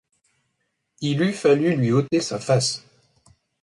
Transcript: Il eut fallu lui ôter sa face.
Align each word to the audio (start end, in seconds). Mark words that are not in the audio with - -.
Il 1.01 1.21
eut 1.21 1.31
fallu 1.31 1.75
lui 1.75 1.91
ôter 1.91 2.21
sa 2.21 2.39
face. 2.39 2.83